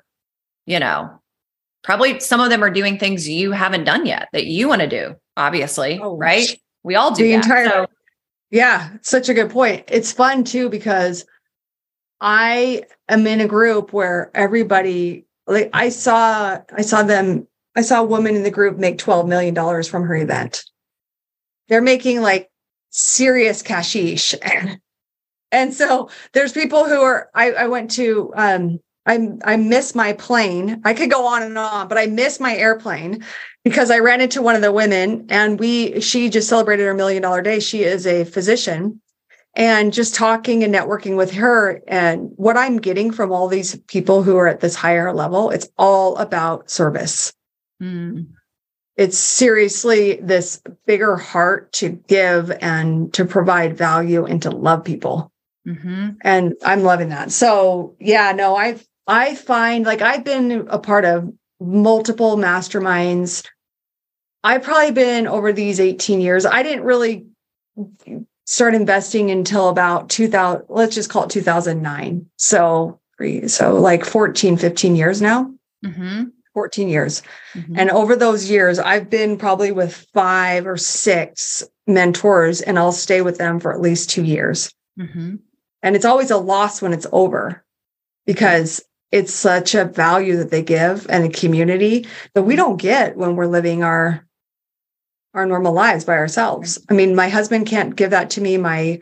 [0.65, 1.21] you know,
[1.83, 4.87] probably some of them are doing things you haven't done yet that you want to
[4.87, 6.59] do, obviously, oh, right?
[6.83, 7.45] We all do the that.
[7.45, 7.65] entire.
[7.65, 7.87] So,
[8.49, 9.83] yeah, such a good point.
[9.89, 11.25] It's fun too because
[12.19, 18.01] I am in a group where everybody like I saw I saw them I saw
[18.01, 20.63] a woman in the group make 12 million dollars from her event.
[21.69, 22.49] They're making like
[22.89, 24.35] serious cashish.
[25.51, 30.13] and so there's people who are I, I went to um I I miss my
[30.13, 30.81] plane.
[30.85, 33.23] I could go on and on, but I miss my airplane
[33.63, 37.21] because I ran into one of the women and we she just celebrated her million
[37.21, 37.59] dollar day.
[37.59, 39.01] She is a physician
[39.57, 44.23] and just talking and networking with her and what i'm getting from all these people
[44.23, 47.33] who are at this higher level it's all about service
[47.81, 48.25] mm.
[48.97, 55.31] It's seriously this bigger heart to give and to provide value and to love people.
[55.67, 56.11] Mm-hmm.
[56.21, 57.29] and i'm loving that.
[57.29, 63.45] So yeah no i i find like i've been a part of multiple masterminds.
[64.43, 66.45] I've probably been over these 18 years.
[66.45, 67.25] I didn't really
[68.45, 72.99] start investing until about 2000 let's just call it 2009 so
[73.47, 75.51] so like 14 15 years now.
[75.85, 76.23] Mm-hmm.
[76.57, 77.21] 14 years
[77.53, 77.77] mm-hmm.
[77.77, 83.21] and over those years i've been probably with five or six mentors and i'll stay
[83.21, 85.35] with them for at least two years mm-hmm.
[85.83, 87.63] and it's always a loss when it's over
[88.25, 93.15] because it's such a value that they give and a community that we don't get
[93.15, 94.27] when we're living our
[95.35, 96.79] our normal lives by ourselves.
[96.89, 98.57] I mean, my husband can't give that to me.
[98.57, 98.99] My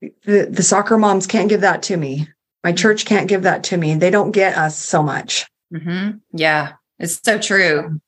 [0.00, 2.26] the, the soccer moms can't give that to me.
[2.62, 2.76] My mm-hmm.
[2.76, 3.94] church can't give that to me.
[3.94, 5.46] They don't get us so much.
[5.74, 6.18] Mm-hmm.
[6.32, 6.72] Yeah,
[7.04, 8.00] it's so true.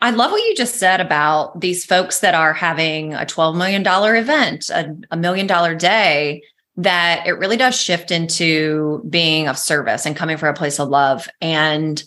[0.00, 3.86] I love what you just said about these folks that are having a $12 million
[4.16, 6.42] event, a, a million dollar day,
[6.76, 10.88] that it really does shift into being of service and coming from a place of
[10.88, 11.28] love.
[11.40, 12.02] And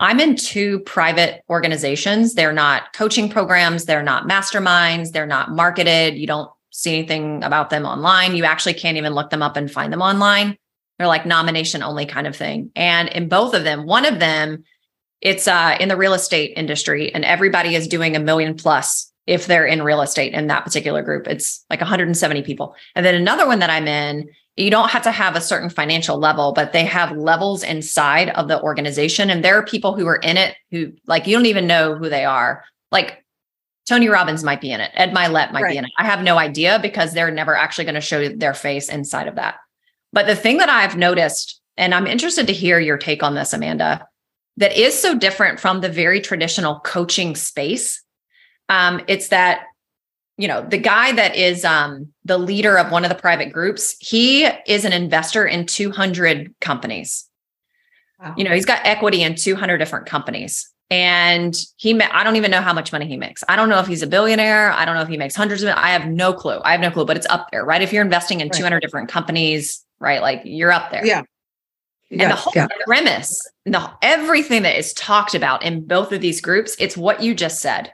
[0.00, 2.34] I'm in two private organizations.
[2.34, 6.16] They're not coaching programs, they're not masterminds, they're not marketed.
[6.16, 8.36] You don't see anything about them online.
[8.36, 10.56] You actually can't even look them up and find them online.
[10.98, 12.70] They're like nomination only kind of thing.
[12.76, 14.64] And in both of them, one of them,
[15.20, 19.46] it's uh, in the real estate industry, and everybody is doing a million plus if
[19.46, 21.28] they're in real estate in that particular group.
[21.28, 22.74] It's like 170 people.
[22.94, 26.18] And then another one that I'm in you don't have to have a certain financial
[26.18, 29.30] level, but they have levels inside of the organization.
[29.30, 32.08] And there are people who are in it who like you don't even know who
[32.08, 32.64] they are.
[32.90, 33.24] Like
[33.88, 35.72] Tony Robbins might be in it, Ed Mylett might right.
[35.72, 35.90] be in it.
[35.98, 39.36] I have no idea because they're never actually going to show their face inside of
[39.36, 39.56] that.
[40.12, 43.52] But the thing that I've noticed, and I'm interested to hear your take on this,
[43.52, 44.06] Amanda,
[44.60, 48.02] that is so different from the very traditional coaching space.
[48.68, 49.64] Um, it's that
[50.36, 53.96] you know the guy that is um, the leader of one of the private groups
[53.98, 57.26] he is an investor in 200 companies.
[58.22, 58.34] Wow.
[58.36, 60.70] you know he's got equity in 200 different companies.
[60.92, 63.42] And he i don't even know how much money he makes.
[63.48, 64.72] I don't know if he's a billionaire.
[64.72, 66.60] I don't know if he makes hundreds of it i have no clue.
[66.64, 67.80] I have no clue but it's up there right?
[67.80, 68.58] If you're investing in right.
[68.58, 71.04] 200 different companies right like you're up there.
[71.04, 71.22] Yeah
[72.10, 72.66] and the whole yeah.
[72.84, 77.34] premise the everything that is talked about in both of these groups it's what you
[77.34, 77.92] just said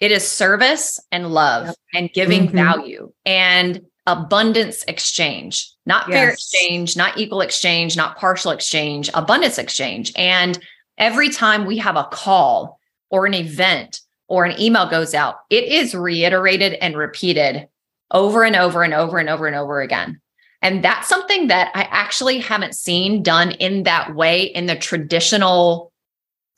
[0.00, 1.76] it is service and love yep.
[1.94, 2.56] and giving mm-hmm.
[2.56, 6.16] value and abundance exchange, not yes.
[6.16, 10.12] fair exchange, not equal exchange, not partial exchange, abundance exchange.
[10.16, 10.58] And
[10.98, 12.78] every time we have a call
[13.10, 17.68] or an event or an email goes out, it is reiterated and repeated
[18.10, 20.20] over and over and over and over and over again.
[20.64, 25.92] And that's something that I actually haven't seen done in that way in the traditional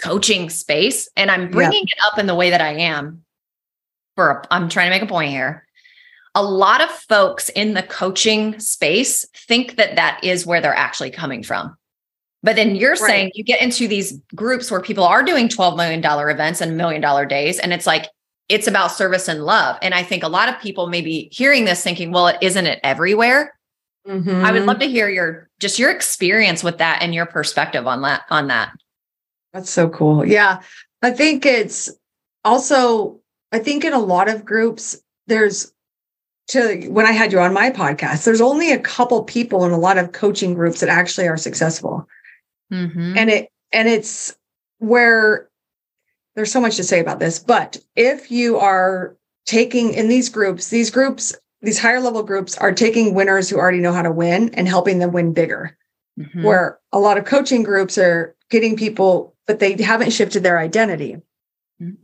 [0.01, 1.11] coaching space.
[1.16, 3.25] And I'm bringing it up in the way that I am
[4.14, 5.66] for a, I'm trying to make a point here.
[6.37, 11.11] A lot of folks in the coaching space think that that is where they're actually
[11.11, 11.77] coming from.
[12.45, 12.99] But then you're right.
[12.99, 17.01] saying you get into these groups where people are doing $12 million events and million
[17.01, 17.59] dollar days.
[17.59, 18.07] And it's like,
[18.49, 19.79] it's about service and love.
[19.83, 22.66] And I think a lot of people may be hearing this thinking, well, it isn't
[22.66, 23.56] it everywhere?
[24.07, 24.45] Mm-hmm.
[24.45, 28.03] I would love to hear your just your experience with that and your perspective on
[28.03, 28.73] that on that.
[29.53, 30.25] That's so cool.
[30.25, 30.61] Yeah.
[31.03, 31.90] I think it's
[32.45, 33.21] also
[33.53, 35.73] I think in a lot of groups, there's
[36.49, 39.79] to when I had you on my podcast, there's only a couple people in a
[39.79, 42.07] lot of coaching groups that actually are successful.
[42.73, 43.19] Mm-hmm.
[43.19, 44.37] And it and it's
[44.79, 45.49] where
[46.35, 49.16] there's so much to say about this, but if you are
[49.47, 51.35] taking in these groups, these groups,
[51.67, 54.99] these higher level groups are taking winners who already know how to win and helping
[54.99, 55.77] them win bigger.
[56.19, 56.45] Mm-hmm.
[56.45, 61.21] Where a lot of coaching groups are getting people, but they haven't shifted their identity.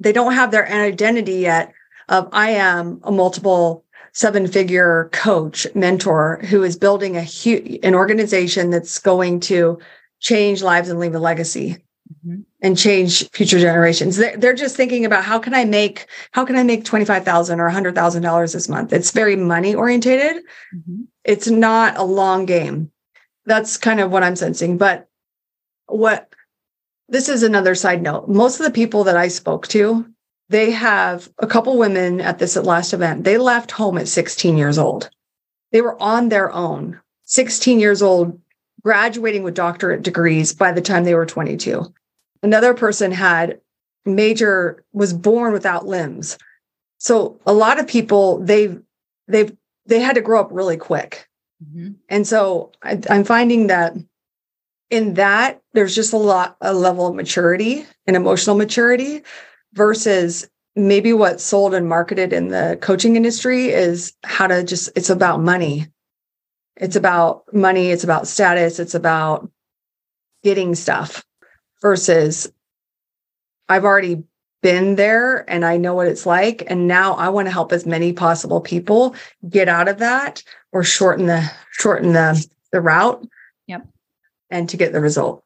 [0.01, 1.73] They don't have their identity yet
[2.09, 7.95] of I am a multiple seven figure coach, mentor who is building a huge, an
[7.95, 9.79] organization that's going to
[10.21, 12.41] change lives and leave a legacy mm-hmm.
[12.61, 14.17] and change future generations.
[14.17, 17.71] They're, they're just thinking about how can I make, how can I make 25,000 or
[17.71, 18.93] $100,000 this month?
[18.93, 20.43] It's very money orientated.
[20.75, 21.03] Mm-hmm.
[21.25, 22.91] It's not a long game.
[23.47, 24.79] That's kind of what I'm sensing.
[24.79, 25.09] But
[25.87, 26.33] what
[27.09, 28.29] this is another side note.
[28.29, 30.07] Most of the people that I spoke to,
[30.49, 33.25] they have a couple women at this last event.
[33.25, 35.11] They left home at 16 years old.
[35.73, 38.41] They were on their own, 16 years old,
[38.83, 41.93] graduating with doctorate degrees by the time they were 22.
[42.43, 43.61] Another person had
[44.05, 46.39] major was born without limbs.
[46.99, 48.77] So a lot of people they
[49.29, 51.29] they've they had to grow up really quick.
[51.63, 51.93] Mm-hmm.
[52.09, 53.95] And so I, I'm finding that
[54.91, 59.23] in that there's just a lot a level of maturity and emotional maturity
[59.73, 65.11] versus maybe what's sold and marketed in the coaching industry is how to just it's
[65.11, 65.87] about money
[66.77, 69.51] it's about money it's about status it's about
[70.43, 71.25] getting stuff
[71.83, 72.51] versus
[73.69, 74.23] i've already
[74.63, 77.85] been there and i know what it's like and now i want to help as
[77.85, 79.15] many possible people
[79.51, 83.27] get out of that or shorten the shorten the the route
[83.67, 83.87] yep
[84.51, 85.45] and to get the result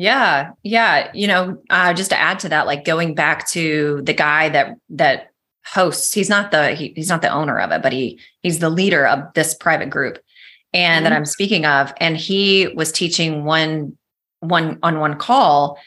[0.00, 0.52] yeah.
[0.62, 1.10] Yeah.
[1.12, 4.76] You know, uh, just to add to that, like going back to the guy that,
[4.88, 5.30] that
[5.66, 8.70] hosts, he's not the, he, he's not the owner of it, but he, he's the
[8.70, 10.18] leader of this private group
[10.72, 11.04] and mm-hmm.
[11.04, 11.92] that I'm speaking of.
[11.98, 13.98] And he was teaching one,
[14.40, 15.78] one on one call.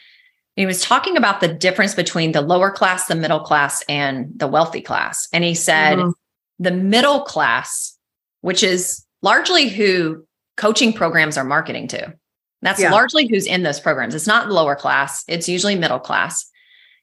[0.56, 4.46] He was talking about the difference between the lower class, the middle class, and the
[4.46, 5.28] wealthy class.
[5.32, 6.10] And he said mm-hmm.
[6.60, 7.98] the middle class,
[8.40, 10.24] which is largely who
[10.56, 12.14] coaching programs are marketing to.
[12.62, 12.92] That's yeah.
[12.92, 14.14] largely who's in those programs.
[14.14, 16.48] It's not lower class, it's usually middle class.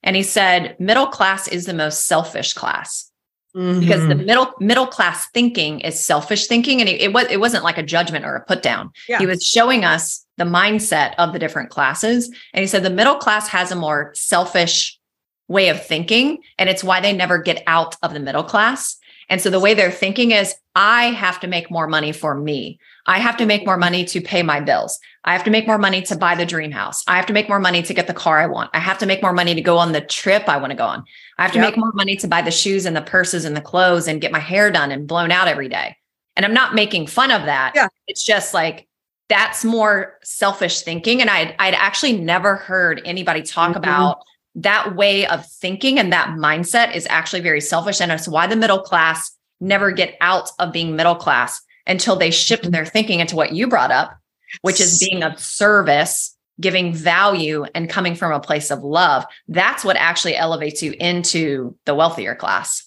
[0.03, 3.11] And he said middle class is the most selfish class.
[3.55, 3.81] Mm-hmm.
[3.81, 4.25] Because the mm-hmm.
[4.25, 7.83] middle middle class thinking is selfish thinking, and it, it, was it wasn't like a
[7.83, 8.91] judgment or a put down.
[9.09, 9.19] Yeah.
[9.19, 13.15] He was showing us the mindset of the different classes, and he said the middle
[13.15, 14.99] class has a more selfish
[15.47, 18.97] way of thinking, and it's why they never get out of the middle class.
[19.29, 22.79] And so the way they're thinking is, I have to make more money for me.
[23.05, 24.99] I have to make more money to pay my bills.
[25.23, 27.03] I have to make more money to buy the dream house.
[27.07, 28.71] I have to make more money to get the car I want.
[28.73, 30.85] I have to make more money to go on the trip I want to go
[30.85, 31.03] on.
[31.37, 31.69] I have to yep.
[31.69, 34.31] make more money to buy the shoes and the purses and the clothes and get
[34.31, 35.95] my hair done and blown out every day.
[36.35, 37.73] And I'm not making fun of that.
[37.75, 37.87] Yeah.
[38.07, 38.87] It's just like
[39.31, 41.21] that's more selfish thinking.
[41.21, 43.77] And I'd, I'd actually never heard anybody talk mm-hmm.
[43.77, 44.17] about
[44.55, 48.01] that way of thinking and that mindset is actually very selfish.
[48.01, 52.29] And it's why the middle class never get out of being middle class until they
[52.29, 52.71] shift mm-hmm.
[52.73, 54.17] their thinking into what you brought up,
[54.63, 59.23] which is being of service, giving value, and coming from a place of love.
[59.47, 62.85] That's what actually elevates you into the wealthier class.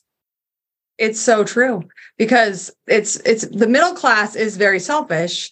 [0.99, 5.51] It's so true because it's it's the middle class is very selfish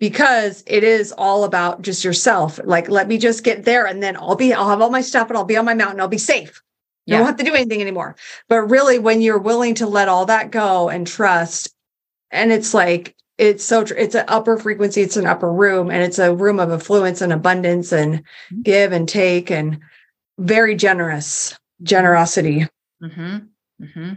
[0.00, 2.58] because it is all about just yourself.
[2.64, 5.28] Like, let me just get there and then I'll be, I'll have all my stuff
[5.28, 6.00] and I'll be on my mountain.
[6.00, 6.60] I'll be safe.
[7.06, 7.18] You yeah.
[7.18, 8.16] don't have to do anything anymore.
[8.48, 11.72] But really, when you're willing to let all that go and trust
[12.30, 16.02] and it's like it's so tr- it's an upper frequency it's an upper room and
[16.02, 18.62] it's a room of affluence and abundance and mm-hmm.
[18.62, 19.78] give and take and
[20.38, 22.66] very generous generosity
[23.02, 23.38] mm-hmm.
[23.82, 24.12] Mm-hmm.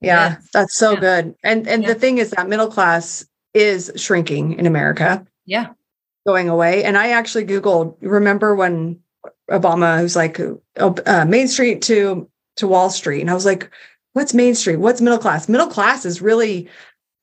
[0.00, 1.00] Yeah, yeah, that's so yeah.
[1.00, 1.88] good and and yeah.
[1.88, 3.24] the thing is that middle class
[3.56, 5.68] is shrinking in america yeah
[6.26, 8.98] going away and i actually googled remember when
[9.50, 10.38] obama was like
[10.76, 13.70] uh, main street to to wall street and i was like
[14.12, 16.68] what's main street what's middle class middle class is really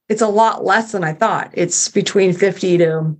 [0.09, 1.51] it's a lot less than I thought.
[1.53, 3.17] It's between 50 to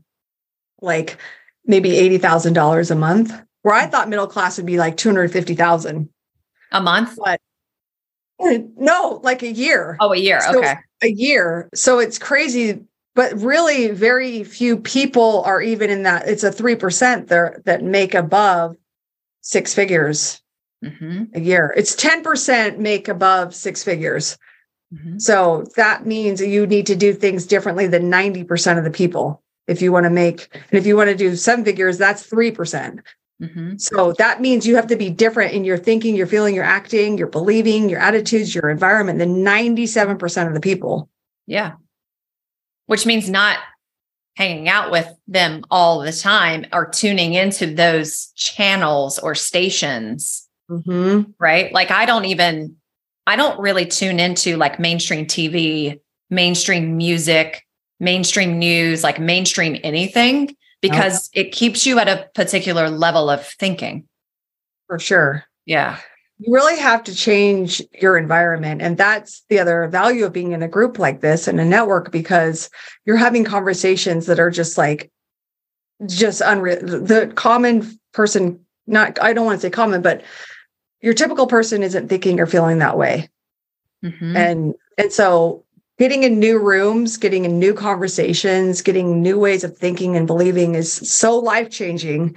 [0.82, 1.17] like
[1.65, 6.10] maybe $80,000 a month, where I thought middle class would be like 250,000
[6.71, 7.17] a month.
[7.23, 7.39] But
[8.39, 9.97] no, like a year.
[9.99, 10.41] Oh, a year.
[10.41, 10.76] So okay.
[11.02, 11.69] A year.
[11.73, 12.82] So it's crazy,
[13.15, 16.28] but really very few people are even in that.
[16.28, 18.76] It's a 3% there that make above
[19.41, 20.41] six figures
[20.84, 21.26] mm-hmm.
[21.34, 21.73] a year.
[21.78, 24.38] It's 10% make above six figures.
[24.93, 25.19] Mm-hmm.
[25.19, 29.41] So that means you need to do things differently than 90% of the people.
[29.67, 32.56] If you want to make, and if you want to do seven figures, that's 3%.
[32.56, 33.02] percent
[33.42, 36.54] mm hmm So that means you have to be different in your thinking, your feeling,
[36.54, 41.10] your acting, your believing, your attitudes, your environment than 97% of the people.
[41.48, 41.73] Yeah.
[42.88, 43.60] Which means not
[44.36, 50.48] hanging out with them all the time or tuning into those channels or stations.
[50.69, 51.31] Mm-hmm.
[51.40, 51.71] Right.
[51.73, 52.77] Like I don't even
[53.27, 57.65] I don't really tune into like mainstream TV, mainstream music,
[58.00, 64.08] mainstream news, like mainstream anything because it keeps you at a particular level of thinking.
[64.88, 65.46] For sure.
[65.65, 66.00] Yeah.
[66.40, 68.81] You really have to change your environment.
[68.81, 72.12] And that's the other value of being in a group like this and a network
[72.12, 72.69] because
[73.06, 75.12] you're having conversations that are just like,
[76.08, 76.79] just unreal.
[76.81, 80.23] The common person, not, I don't want to say common, but
[81.02, 83.29] your typical person isn't thinking or feeling that way.
[84.04, 84.36] Mm-hmm.
[84.36, 85.63] And, and so
[86.00, 90.75] getting in new rooms, getting in new conversations, getting new ways of thinking and believing
[90.75, 92.36] is so life changing.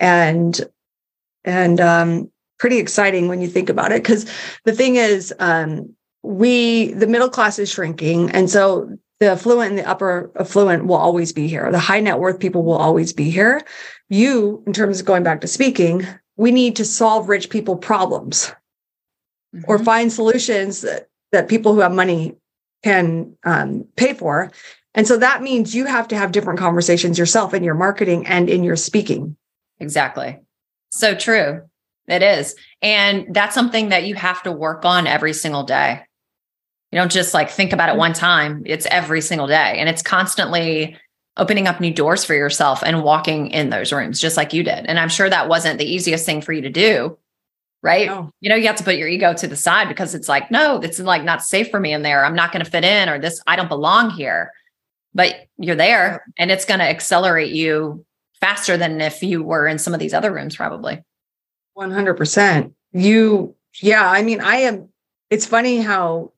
[0.00, 0.60] And,
[1.44, 4.04] and, um, pretty exciting when you think about it.
[4.04, 4.30] Cause
[4.64, 8.30] the thing is, um, we, the middle class is shrinking.
[8.30, 11.70] And so the affluent and the upper affluent will always be here.
[11.70, 13.62] The high net worth people will always be here.
[14.08, 16.06] You, in terms of going back to speaking,
[16.36, 18.52] we need to solve rich people problems
[19.54, 19.64] mm-hmm.
[19.66, 22.36] or find solutions that, that people who have money
[22.84, 24.50] can um, pay for.
[24.94, 28.48] And so that means you have to have different conversations yourself in your marketing and
[28.48, 29.36] in your speaking.
[29.80, 30.40] Exactly.
[30.90, 31.67] So true.
[32.08, 32.54] It is.
[32.82, 36.00] And that's something that you have to work on every single day.
[36.90, 37.98] You don't just like think about it mm-hmm.
[37.98, 39.76] one time, it's every single day.
[39.78, 40.96] And it's constantly
[41.36, 44.86] opening up new doors for yourself and walking in those rooms, just like you did.
[44.86, 47.16] And I'm sure that wasn't the easiest thing for you to do.
[47.80, 48.08] Right.
[48.08, 48.32] No.
[48.40, 50.80] You know, you have to put your ego to the side because it's like, no,
[50.80, 52.24] it's like not safe for me in there.
[52.24, 54.50] I'm not going to fit in or this, I don't belong here.
[55.14, 58.04] But you're there and it's going to accelerate you
[58.40, 61.02] faster than if you were in some of these other rooms, probably.
[61.78, 62.72] 100%.
[62.92, 64.08] You, yeah.
[64.08, 64.88] I mean, I am,
[65.30, 66.32] it's funny how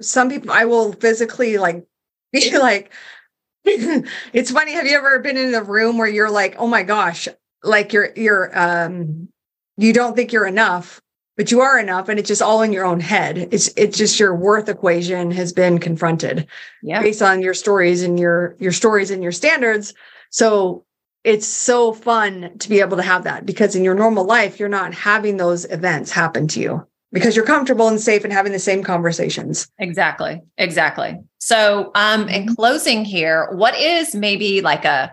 [0.00, 1.86] some people, I will physically like
[2.32, 2.92] be like,
[3.64, 4.72] it's funny.
[4.72, 7.28] Have you ever been in a room where you're like, oh my gosh,
[7.62, 9.28] like you're, you're, um,
[9.76, 11.00] you don't think you're enough,
[11.36, 12.08] but you are enough.
[12.08, 13.36] And it's just all in your own head.
[13.50, 16.46] It's, it's just your worth equation has been confronted
[16.82, 17.02] yeah.
[17.02, 19.94] based on your stories and your, your stories and your standards.
[20.30, 20.84] So
[21.26, 24.68] it's so fun to be able to have that because in your normal life, you're
[24.68, 28.60] not having those events happen to you because you're comfortable and safe and having the
[28.60, 29.68] same conversations.
[29.80, 30.40] Exactly.
[30.56, 31.18] Exactly.
[31.38, 32.54] So, um, in mm-hmm.
[32.54, 35.12] closing here, what is maybe like a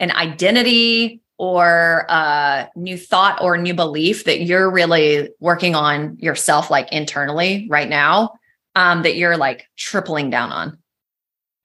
[0.00, 6.70] an identity or a new thought or new belief that you're really working on yourself,
[6.70, 8.32] like internally right now,
[8.76, 10.78] um, that you're like tripling down on?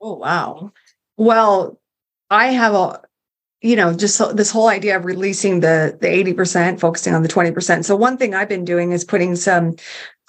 [0.02, 0.74] Oh wow.
[1.16, 1.80] Well,
[2.30, 3.02] I have a
[3.62, 7.86] you know just this whole idea of releasing the the 80% focusing on the 20%
[7.86, 9.76] so one thing i've been doing is putting some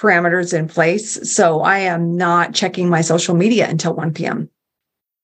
[0.00, 1.30] parameters in place.
[1.34, 4.50] So i am not checking my social media until 1 p.m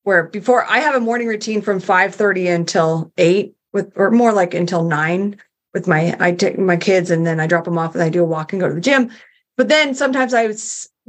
[0.07, 4.55] where before i have a morning routine from 5.30 until 8 with or more like
[4.55, 5.37] until 9
[5.75, 8.23] with my i take my kids and then i drop them off and i do
[8.23, 9.11] a walk and go to the gym.
[9.59, 10.49] But then sometimes i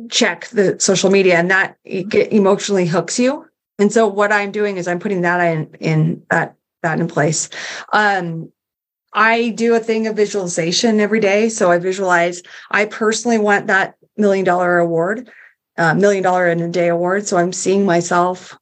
[0.09, 3.45] check the social media and that emotionally hooks you.
[3.79, 7.49] And so what i'm doing is i'm putting that in in that that in place.
[7.93, 8.51] Um,
[9.13, 11.49] I do a thing of visualization every day.
[11.49, 15.30] So I visualize, I personally want that million dollar award,
[15.78, 17.28] uh, million dollar in a day award.
[17.28, 18.57] So I'm seeing myself,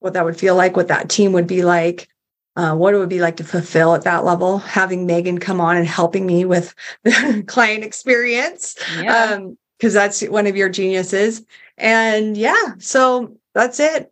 [0.00, 2.08] what that would feel like, what that team would be like,
[2.56, 4.58] uh, what it would be like to fulfill at that level.
[4.58, 6.74] Having Megan come on and helping me with
[7.04, 8.76] the client experience.
[8.98, 9.34] Yeah.
[9.34, 11.44] Um, because that's one of your geniuses.
[11.76, 14.10] And yeah, so that's it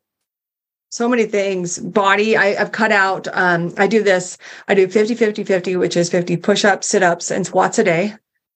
[0.95, 1.81] so many things.
[1.81, 4.39] Body I, have cut out um, i do this.
[4.69, 8.15] I do 50 50 50 which is 50 push-ups sit-ups and squats a day.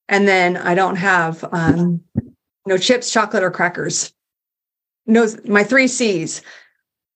[0.09, 2.01] And then i don't have um,
[2.65, 4.15] no chips chocolate or crackers.
[5.05, 6.41] No my three c's.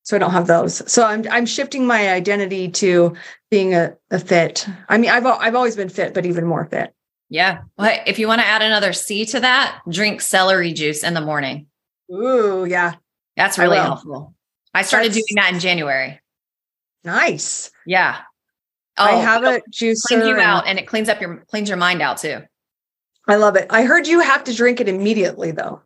[0.02, 0.82] So i don't have those.
[0.90, 3.14] So i'm i'm shifting my identity to
[3.48, 4.66] being a, a fit.
[4.88, 6.92] I mean i've i've always been fit but even more fit.
[7.28, 7.62] Yeah.
[7.78, 11.20] Well if you want to add another c to that drink celery juice in the
[11.20, 11.68] morning.
[12.12, 12.94] Ooh yeah.
[13.36, 14.34] That's really helpful
[14.74, 16.20] I started That's, doing that in January.
[17.04, 17.70] Nice.
[17.86, 18.20] Yeah.
[18.98, 20.02] Oh, I have a juicer.
[20.06, 22.42] Cleans you out and it cleans up your cleans your mind out too.
[23.28, 23.66] I love it.
[23.70, 25.80] I heard you have to drink it immediately though.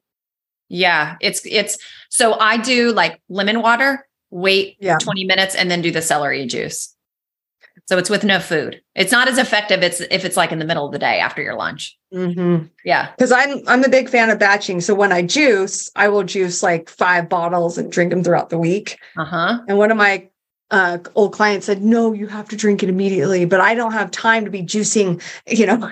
[0.68, 1.78] Yeah, it's it's
[2.08, 4.98] so I do like lemon water, wait yeah.
[4.98, 6.95] 20 minutes and then do the celery juice.
[7.86, 8.82] So it's with no food.
[8.96, 11.40] It's not as effective it's if it's like in the middle of the day after
[11.40, 11.96] your lunch.
[12.12, 12.66] Mm-hmm.
[12.84, 13.12] Yeah.
[13.12, 14.80] Because I'm I'm a big fan of batching.
[14.80, 18.58] So when I juice, I will juice like five bottles and drink them throughout the
[18.58, 18.98] week.
[19.16, 19.60] Uh-huh.
[19.68, 20.28] And one of my
[20.70, 24.10] uh, old client said, no, you have to drink it immediately, but I don't have
[24.10, 25.90] time to be juicing, you know?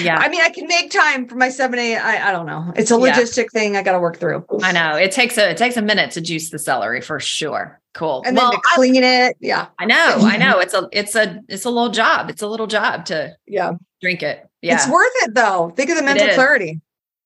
[0.00, 0.18] Yeah.
[0.20, 1.96] I mean, I can make time for my 7 a.
[1.96, 2.72] I, I don't know.
[2.76, 3.60] It's a logistic yeah.
[3.60, 4.44] thing I got to work through.
[4.62, 7.80] I know it takes a, it takes a minute to juice the celery for sure.
[7.92, 8.22] Cool.
[8.26, 9.36] And well, then to clean it.
[9.40, 9.68] Yeah.
[9.78, 10.18] I know.
[10.20, 10.58] I know.
[10.60, 12.30] It's a, it's a, it's a little job.
[12.30, 14.46] It's a little job to yeah drink it.
[14.62, 14.74] Yeah.
[14.74, 15.72] It's worth it though.
[15.76, 16.80] Think of the mental clarity.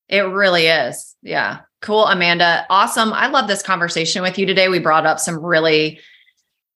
[0.09, 1.16] It really is.
[1.22, 1.61] Yeah.
[1.80, 2.07] Cool.
[2.07, 2.66] Amanda.
[2.68, 3.12] Awesome.
[3.12, 4.68] I love this conversation with you today.
[4.68, 6.01] We brought up some really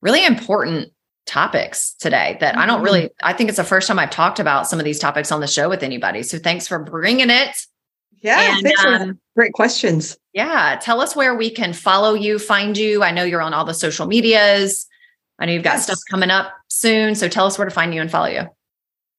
[0.05, 0.93] really important
[1.27, 2.63] topics today that mm-hmm.
[2.63, 2.85] I don't mm-hmm.
[2.85, 5.41] really, I think it's the first time I've talked about some of these topics on
[5.41, 6.23] the show with anybody.
[6.23, 7.57] So thanks for bringing it.
[8.21, 10.17] Yeah, and, thanks um, for great questions.
[10.33, 13.03] Yeah, tell us where we can follow you, find you.
[13.03, 14.87] I know you're on all the social medias.
[15.39, 15.85] I know you've got yes.
[15.85, 17.15] stuff coming up soon.
[17.15, 18.43] So tell us where to find you and follow you.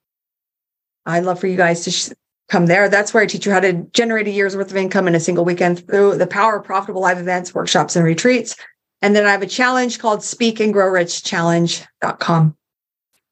[1.07, 2.09] I'd love for you guys to sh-
[2.49, 2.87] come there.
[2.89, 5.19] That's where I teach you how to generate a year's worth of income in a
[5.19, 8.55] single weekend through the power of profitable live events, workshops, and retreats.
[9.01, 12.57] And then I have a challenge called speakandgrowrichchallenge.com.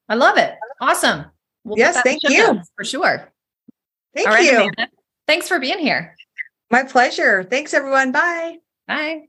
[0.09, 0.55] I love it.
[0.81, 1.25] Awesome.
[1.63, 2.59] We'll yes, thank you.
[2.75, 3.31] For sure.
[4.13, 4.57] Thank you.
[4.57, 4.89] Amanda.
[5.27, 6.15] Thanks for being here.
[6.69, 7.43] My pleasure.
[7.43, 8.11] Thanks, everyone.
[8.11, 8.57] Bye.
[8.87, 9.23] Bye.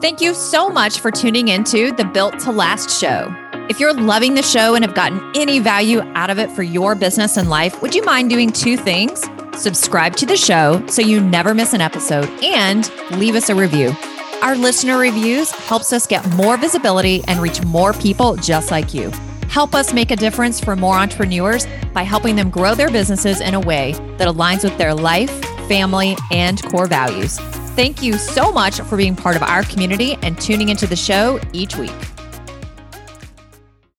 [0.00, 3.34] Thank you so much for tuning into the Built to Last show.
[3.68, 6.94] If you're loving the show and have gotten any value out of it for your
[6.94, 9.24] business and life, would you mind doing two things?
[9.54, 13.92] Subscribe to the show so you never miss an episode and leave us a review.
[14.42, 19.10] Our listener reviews helps us get more visibility and reach more people just like you.
[19.48, 23.54] Help us make a difference for more entrepreneurs by helping them grow their businesses in
[23.54, 25.30] a way that aligns with their life,
[25.66, 27.40] family, and core values.
[27.76, 31.38] Thank you so much for being part of our community and tuning into the show
[31.52, 32.15] each week.